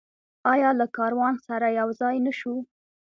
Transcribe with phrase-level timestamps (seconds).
[0.53, 2.55] آیا له کاروان سره یوځای نشو؟